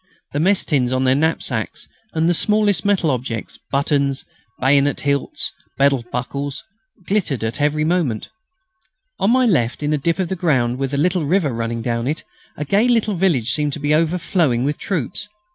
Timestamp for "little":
10.97-11.25, 12.87-13.13